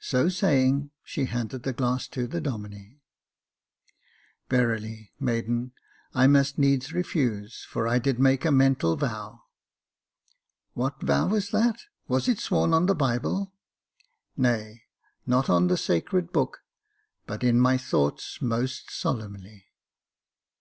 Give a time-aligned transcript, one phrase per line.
[0.00, 2.98] So saying, she handed the glass to the Domine.
[3.72, 5.74] *' Verily, maiden,
[6.12, 9.44] I must needs refuse, for I did make a mental vow.""
[10.74, 11.82] What vow was that?
[12.08, 13.52] was it sworn on the Bible?""
[14.36, 14.86] Nay,
[15.24, 16.62] not on the sacred book,
[17.26, 19.66] but in my thoughts most solemnly."